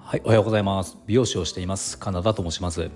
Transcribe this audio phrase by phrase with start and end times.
[0.00, 0.98] はいおはようございます。
[1.06, 1.96] 美容師をしています。
[2.00, 2.90] カナダと申します、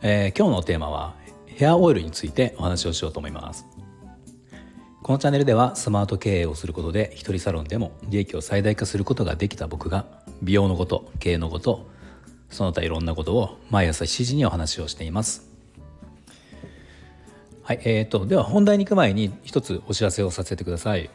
[0.00, 3.66] えー、今日のテーマはヘアオイルについてお話をしようと思います。
[5.02, 10.06] このチャンネルではスマート経営をすることで一人サロンでも利益を最大化することができた僕が
[10.42, 11.86] 美容のこと経営のこと
[12.48, 15.47] その他いろんなことを毎朝7時にお話をしています。
[17.68, 21.10] はいえーと、では本題に行く前に一つお知らせをさせてください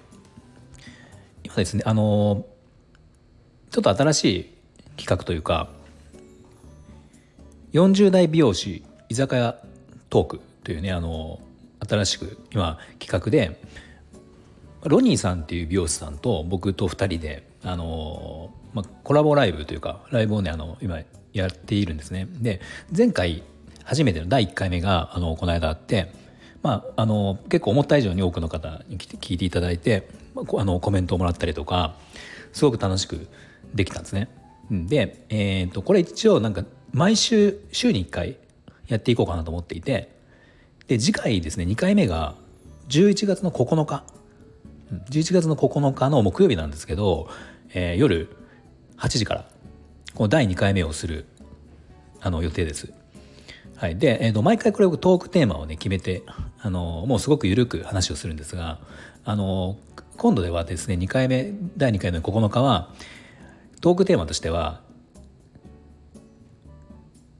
[1.44, 2.46] 今ですねあの
[3.72, 4.54] ちょっと新しい
[4.96, 5.72] 企画というか
[7.72, 9.56] 40代美容師居酒屋
[10.12, 11.40] トークというねあの
[11.90, 13.60] 新しく今企画で
[14.84, 21.00] ロニーさんっていう美容師さんと僕と2人であの、まあ、コラボライブというかライブをねあの今
[21.34, 22.28] やっているんですね。
[22.30, 22.62] で
[22.96, 23.42] 前回
[23.84, 26.22] 初めての第1回目があのこの間あって、
[26.64, 31.96] まあ、あの結構思った以上に多くの方に聞いていただいて、まあ、あのコメントをもらったりとか
[32.54, 33.28] すごく楽しく
[33.74, 34.30] できたんですね。
[34.72, 38.38] で、えー、とこれ一応なんか毎週週に1回
[38.88, 40.10] やっていこうかなと思っていて
[40.88, 42.36] で次回ですね2回目が
[42.88, 44.04] 11月の9日
[45.10, 47.28] 11月の9日の木曜日なんですけど、
[47.74, 48.30] えー、夜
[48.98, 49.46] 8時から
[50.14, 51.26] この第2回目をする
[52.22, 52.94] あの予定です。
[53.76, 56.24] はい、で、えー、と毎回これをトークテーマをね決めて
[56.60, 58.80] あのもうすごく緩く話をするんですが
[59.26, 59.78] あの
[60.18, 62.94] 今度ではですね2回目第2回の9日は
[63.82, 64.82] トークテーマとしては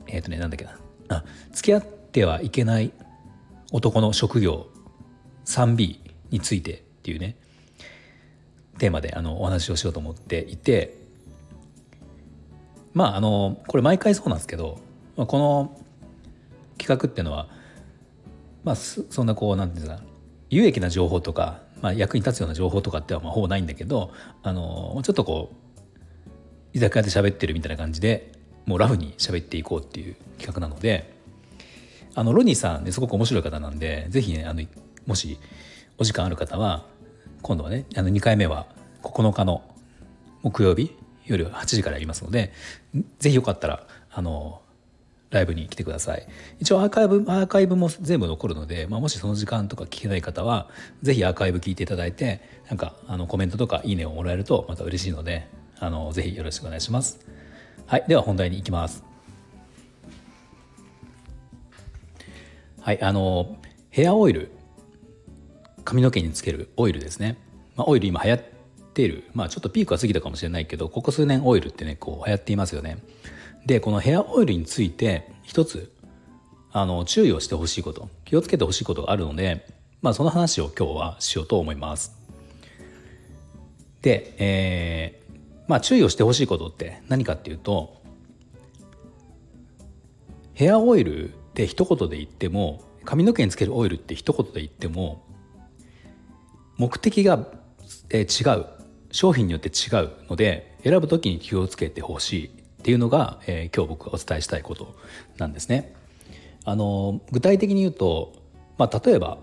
[0.08, 0.78] えっ、ー、とねなんだっけな。
[1.10, 2.92] あ付き合ってはいけない
[3.72, 4.68] 男の職業
[5.46, 7.36] 3B についてっていうね
[8.78, 10.98] テーマであのお話をしようと思っていて
[12.94, 14.80] まああのこれ毎回そうなんですけど、
[15.16, 15.83] まあ、この
[16.84, 17.48] 企画っていうのは
[18.64, 20.04] まあそんなこうなんていうんですか
[20.50, 24.12] 有益な情報とか、まあ、役に立つような情報とかってはまあほぼないんだけど
[24.44, 28.32] あのちょっとこう居酒屋で喋ってるみたいな感じで
[28.66, 31.14] もうラフに喋っていこうっていう企画なので
[32.16, 34.62] あのロニーさんねすごく面白い方なんで是非ねあの
[35.06, 35.40] もし
[35.98, 36.86] お時間ある方は
[37.42, 38.68] 今度はねあの2回目は
[39.04, 39.64] 9日の
[40.42, 40.96] 木曜日
[41.26, 42.52] 夜8時からやりますので
[43.20, 44.62] 是非よかったらあの
[45.34, 46.28] ライブに来てください
[46.60, 50.70] 一応アーカイブアーカイブも全部残るので、まあ、もしその時間とか聞けない方は
[51.02, 55.48] 是非アーカイブ聞いていただいてなんかあのコメントとかいいねをもらえるとまた嬉しいので
[55.80, 57.20] あのぜひよろしくお願いします。
[57.88, 59.04] はい、では本題に行きます。
[62.80, 63.58] はい、あの
[63.90, 64.52] ヘアオイル
[65.84, 67.38] 髪の毛につけるオイルですね。
[67.76, 68.44] まあ、オイル今流行っ
[68.94, 73.00] ている、まあ、ちょっとピークは過ぎたかもしれないけどここ数年オイルってねこう流行っていますよね。
[73.66, 75.92] でこのヘアオイルについて一つ
[76.72, 79.66] あの注意をしてほしいこと気をつけてほしいことがあるので、
[80.02, 82.18] まあ、その話を今日はしようと思います。
[84.02, 85.24] で、え
[85.68, 88.02] まあ注意をしてほしいことって何かっていうと
[90.54, 95.24] ヘアオイルって一言で言っても髪の毛につけるオイルって一言で言っても
[96.78, 97.48] 目的が
[98.12, 98.26] 違
[98.58, 98.66] う
[99.12, 104.94] 商品によって違うので選ぶ時に気をつけてほしいっていうのが、えー、今日僕がお伝えしたいこと
[105.38, 105.96] なんですね。
[106.66, 108.34] あの具体的に言うと、
[108.78, 109.38] まあ、例えば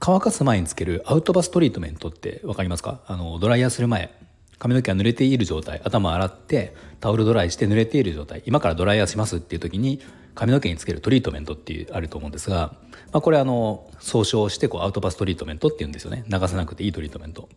[0.00, 3.02] 乾かす前につけるアウトバストリートメントって分かりますか？
[3.06, 4.12] あのドライヤーする前
[4.58, 10.00] 髪の毛が濡れている状態頭洗ってタオルドライして濡れている状態今からドライヤーしますっていう時に
[10.34, 12.74] 髪の毛につけるトリートメントっていうあると思うんですが、
[13.12, 16.24] まあ、これあの総称してこうアウトバストリートメントっていうんですよね。
[16.28, 17.48] 流さなくていいトリートメント。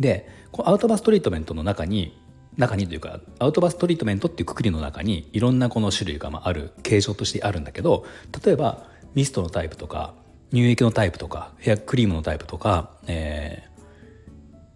[0.00, 2.18] でこのアウトバストリートメントの中に
[2.56, 8.04] 中にというかアウトバストリートメントっていうくくりの中にいろんなこの種類がある形状としてあるんだけど
[8.44, 10.14] 例えばミストのタイプとか
[10.50, 13.62] 乳液のタイプとかヘアクリームのタイプとか、え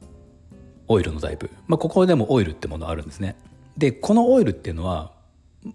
[0.01, 0.15] ー、
[0.87, 3.37] オイルのタイプ、まあ、ここでもオイルってものあるんですね。
[3.77, 5.13] でこのオイルっていうのは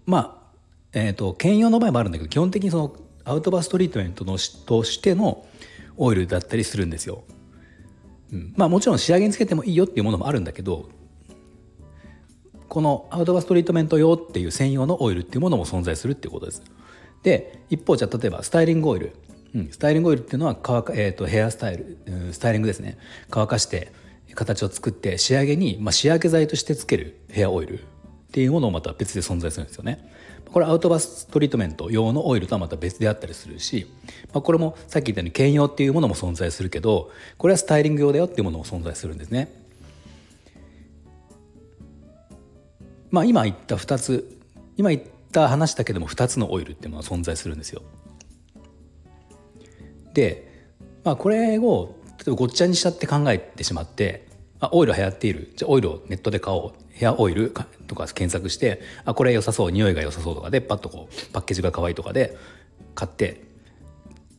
[0.06, 0.52] まあ
[0.94, 5.44] えっ、ー、と兼用の場合もあるんだけど基本的にそのアウトバストリートメントのとしての
[5.98, 7.24] オイルだったりするんですよ、
[8.32, 10.88] うん、まあもちろん仕上げにつけてもいいよっていうものもあるんだけど
[12.68, 16.62] このアウトバストリートメント用っていう専用のオイルっていうものも存在するっていうことです。
[17.22, 19.12] で一方じゃ例えばスタイリングオイル。
[19.52, 22.98] うん、スタイリングオイルっていうのは乾か、えーと、ヘアスタイル、うん、スタイリングですね。
[23.30, 23.90] 乾かして
[24.34, 27.82] 形を作って仕上げに、まあ、仕上げ剤としてつけるヘアオイルっ
[28.30, 30.08] ていうものもまた別で存在するんですよね。
[30.52, 33.86] これアウトバストリートメント用のオイルとはまた別であったりするし、
[34.32, 39.48] まあ、これもさっき言ったように兼用っていうものも存在するけどこれはスタイリング用だよっていうものも存在するんですね。
[43.10, 44.38] まあ今言った2つ
[44.76, 45.02] 今言っ
[45.32, 47.82] た話だけでも2つのオイルっていうものは存在するんですよ。
[50.14, 50.68] で、
[51.04, 54.26] まあ、これを例えばごっちゃにしちゃって考えてしまって
[54.58, 57.52] あオイル流行っているじゃあオイルをネットで買おうヘアオイル
[57.90, 62.38] とか検索してあこれ良さそう匂いが良さそうとかでパッとこうパッケージが可愛いとかで
[62.94, 63.42] 買って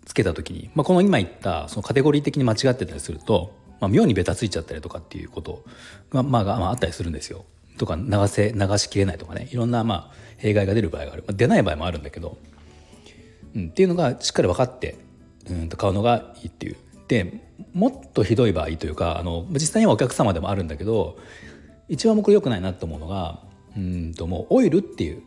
[0.06, 5.64] つけた時に、まあ、この今言ったそのカテゴリー的に間違ってたりすると、まあ、妙にベタついちゃったりとかっていうこと
[6.12, 7.46] が、まあ、まああったりするんですよ。
[7.78, 12.38] とか流せ流しきれないとかねいろんなまあ弊害が出る場合がある、まあ、出ない場合もあるんだけど、
[13.56, 14.98] うん、っていうのがしっかり分かって
[15.50, 16.78] うんと買うのがいいっていう。
[17.08, 17.42] で
[17.74, 21.18] もっとひどい場合というかあの実際にはお客様でもあるんだけど
[21.92, 23.42] 一番僕良くないなと思うのが
[23.76, 25.22] うんともうオイルっていう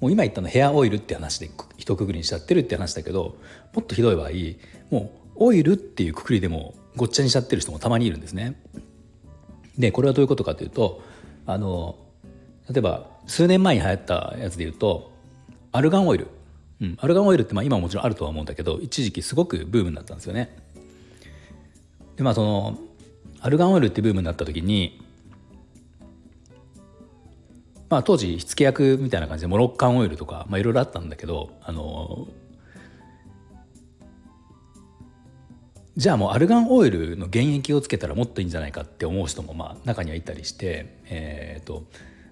[0.00, 3.38] もう今言ったのヘアオイルって話で一括りにしちゃってるって話だけど
[3.72, 4.30] もっとひどい場合
[4.90, 8.60] もうオイルっていうくくりでもごっちゃにしちゃってる人もたまにいるんですね。
[9.78, 11.02] でこれはどういうことかというと
[11.46, 11.96] あの
[12.68, 15.10] 例えば数年前に流行ったやつで言うと
[15.72, 16.28] アルガンオイル、
[16.82, 20.54] うん、アルガンオイルってまあ今もちろんあるとは思うんだけど一時期すごくブームになったんですよね。
[22.16, 22.78] でまあその
[23.40, 25.01] アルガンオイルってブームになった時に
[27.92, 32.26] まあ当時火付け役みたいな感じでモロッカンオイルとか、いろいろあったんだけどあの
[35.94, 41.84] じゃあもうアルガンオイルの原液をつけたらもっといいんじゃないかって思う人もまあ中にはいたりして、えーと、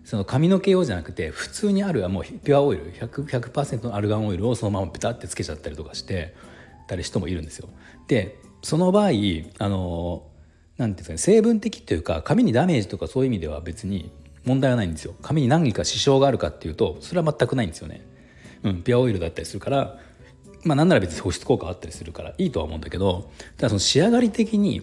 [0.03, 6.35] その髪の毛用じゃなくて普通にあるもうピュアオイル 100%, 100のアルガンオイルをそのままペタってつけちゃったりとかして
[6.89, 7.69] たり人もいるんですよ。
[8.09, 9.11] でその場合
[9.59, 10.23] あの
[10.79, 14.11] なんていうんですかね成分的というか髪にダメージとかそういう意味では別に
[14.45, 15.15] 問題はないんですよ。
[15.23, 18.07] 髪に何か支障があるかっていうとそれは全くないんですよね。
[18.63, 19.99] うん、ピュアオイルだったりするから
[20.65, 24.83] まあなんなら別に保湿効果あったりするからいいとは思うんだけどただその仕上がり的に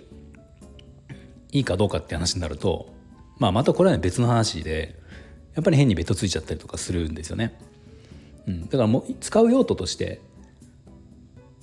[1.52, 2.94] いいかどうかって話になると、
[3.38, 5.00] まあ、またこれは別の話で
[5.56, 7.60] やっぱり変にベトついちゃったりとかするんですよね。
[8.48, 10.22] うん、だからもう使う用途として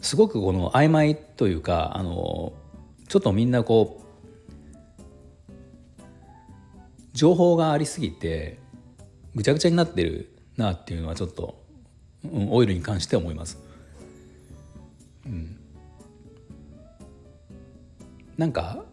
[0.00, 2.52] すごくこの曖昧というかあの
[3.08, 4.03] ちょっとみんなこう
[7.14, 8.58] 情報がありすぎて
[9.34, 11.62] ぐちゃぐちゃになってるなっていうのはちょっと、
[12.25, 13.58] うん、オイルに関して思います。
[15.25, 15.56] うん、
[18.37, 18.84] なんか、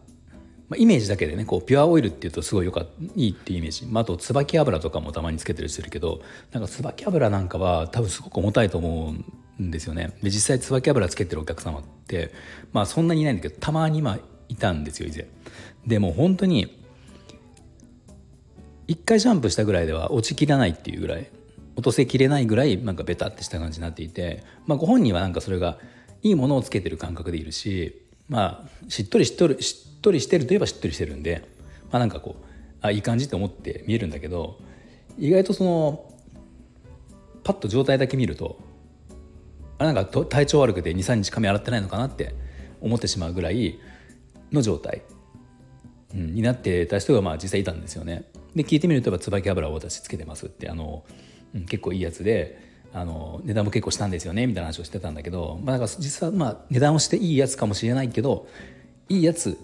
[0.68, 2.86] まあ、イメージだけでねこうピュアオイルっていうとすごいよか
[3.16, 6.22] いいっていうイメージ、まあ、あと椿油とかもたまにつけてる人いるけど
[6.52, 9.14] なんか椿油なんかは多分すごく重たいと思
[9.58, 10.16] うんですよね。
[10.22, 12.32] で実際椿油つけてるお客様って
[12.72, 14.18] まあそんなにいないんだけどたまに今
[14.48, 15.26] いたんですよ以前。
[15.86, 16.81] でも本当に
[18.88, 21.30] 1回シャンプしたぐらいでは落ちきらないっていうぐらい
[21.76, 25.78] 落とせきれないぐらいなんかベタってした感じになっていて、まあ、ご本人はなんかそれが
[26.22, 31.48] いいものをつけてる感覚でいるしまあしっとりしっとりしっとりしてるといえばしっとりしてるんで
[31.90, 32.44] まあなんかこう
[32.80, 34.58] あいい感じって思って見えるんだけど
[35.18, 36.12] 意外とその
[37.44, 38.58] パッと状態だけ見ると
[39.78, 42.34] あなんか体調悪くて23日髪洗ってないのかなって
[42.80, 43.78] 思ってしまうぐらい
[44.52, 45.02] の状態、
[46.14, 48.24] うん、になってた人がまあ実際いたんですよね。
[48.54, 51.04] で聞いてみると椿油を私つけてますってあの、
[51.54, 52.58] うん、結構いいやつで
[52.92, 58.46] あの値段も結構したんですよねみたいな話をしてたんだけど、まあ、なんか実はまあ値段をしていいやつかもしれないけど
[59.08, 59.58] いいやつ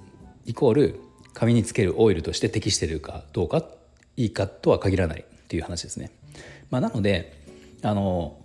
[0.47, 1.01] イコール
[1.35, 3.63] 髪につけるオイルとして適してるかどうか
[4.17, 6.11] いいかとは限らないっていう話ですね。
[6.71, 7.35] まあ、なので
[7.83, 8.39] あの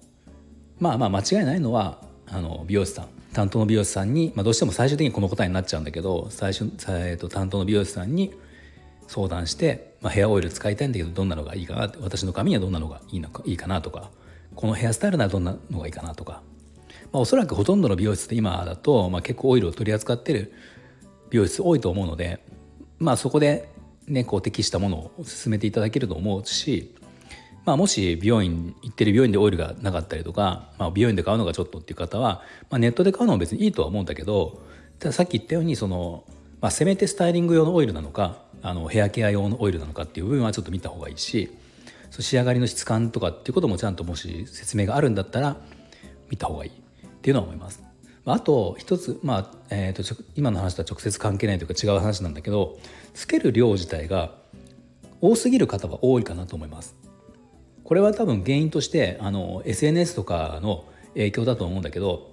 [0.80, 8.34] まあまあ間違いないのはあの美容師さん担当の美容師さんに、まあ、どうしても最終的にこの答えになっちゃうんだけど最初、えー、と担当の美容師さんに
[9.08, 14.12] 相談して、まあ、ヘアオイル使いたいんだけどどんなのがいいかな私の髪にはどんなのがいいのかいいかなとか
[14.56, 16.42] このヘアスタイルならどんなのがいいかなとか、
[17.12, 20.54] まあ、おそらくほとんどの美容室って今だと、まあ、結構オイルを取り扱ってる
[21.30, 22.40] 美容室多いと思うので、
[23.00, 23.70] まあ、そこで、
[24.08, 26.94] ね、こう適したものを勧めていただけると思うし、
[27.66, 34.62] まあ、もし美容院行ってる美容院でオイルがなかったりとか、まあ、美容院で買うのがちょっとっていう方は、まあ、ネットで買うのも別にいいとは思うんだけど
[35.00, 36.26] たださっき言ったようにその、
[36.62, 41.50] まあ、せめてスタイリング用のオイルなのかあのヘアケア用のオイルなのかっていう部分はちょっと見た方がいいし
[42.12, 45.58] そ仕上がりの質感とかっていうこともちゃんともし説明があるんだったら
[46.30, 46.74] 見た方がいいっ
[47.22, 47.82] ていうのは思います。
[48.26, 52.78] あと一つ、まあえーと、今の話とは直接関係ないというか違う話なんだけど
[53.14, 54.32] つける量自体が
[55.20, 57.03] 多すぎる方は多いかなと思います。
[57.84, 62.32] これは多分原因としてあの SNS とかの影響だと思うんだけど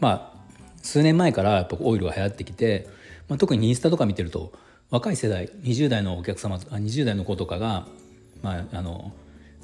[0.00, 0.34] まあ
[0.82, 2.88] 数年前からやっぱオイルが流行ってきて、
[3.28, 4.52] まあ、特にインスタとか見てると
[4.90, 7.86] 若い世代20代のお客様20代の子とかが
[8.42, 9.12] まああの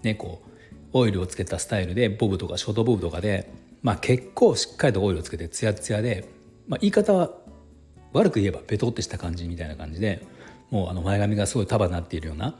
[0.02, 0.50] ねこう
[0.92, 3.50] オイルをつけたスタイルでボブとかショートボブとかで、
[3.82, 6.28] まあ、結構しっかりとオイルをつけてツヤツヤで、
[6.66, 7.30] まあ、言い方は
[8.12, 10.26] 悪く言えばベトってした感じみたいな感じで
[10.70, 12.56] もうあの前髪がすごい束になっているような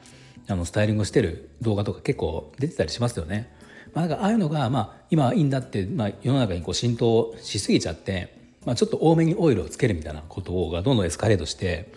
[0.49, 3.53] あのスタイリングしてる動画とか結構出てたりしますよね。
[3.95, 11.93] まあ、なんかああいうのが、まあ、今はいいんだって、まあ、世の中にこう浸透しすぎちゃって、まあ、ちょっと多めにオイルをつけるみたいなことがどんどんエスカレートして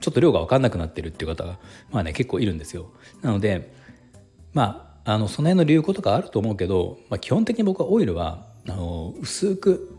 [0.00, 1.58] ちょっと量が分かんなくなってるっていう方が、
[1.90, 2.90] まあね、結構いるんですよ。
[3.22, 3.72] なので
[4.52, 9.98] まああのその辺の理由とかあると思うけど、まあ、基本的に僕はオイルはあの薄く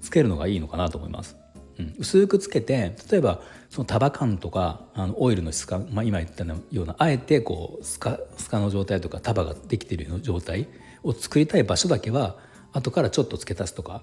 [0.00, 1.36] つけるのがいいのかなと思います。
[1.82, 10.68] うん、薄くつけて例えばその束感とかあのオイルの質感、まあ、今言ったようなあえてこうスカスカの状態とか束ができている状態
[11.02, 12.36] を作りたい場所だけは
[12.72, 14.02] 後からちょっと付け足すとか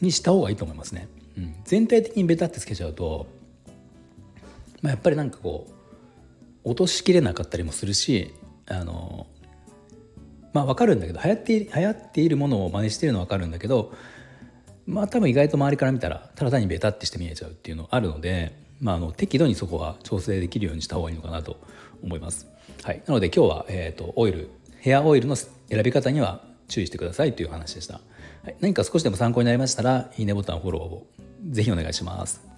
[0.00, 1.08] にした方がいいと思いますね。
[1.36, 3.26] うん、全体的にベタってつけちゃうと、
[4.82, 5.66] まあ、やっぱりなんかこ
[6.64, 8.34] う落としきれなかったりもするし
[8.66, 9.26] あの
[10.52, 13.92] まあ分かるんだけど流行って流行っているものを真似してるのは分かるんだけど
[14.86, 21.56] まあ多分意外と周りから見たらただ単にベタってして見えちゃうっていうのあるので、まあ、あの適度にそこは調整できるようにした方がいいのかなと
[22.02, 22.46] 思います。
[22.82, 24.50] はい、なので今日は、えーと、オイル
[24.80, 25.50] ヘアオイルの選
[25.82, 28.00] び方には注意してくださいという話でした。
[28.42, 31.06] はい、何か少しでも参考になりましたらいいねボタンフォローを
[31.50, 32.53] ぜひお願いします。